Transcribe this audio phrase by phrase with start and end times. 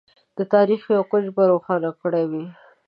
[0.37, 2.43] د تاریخ یو کونج به روښانه کړی وي.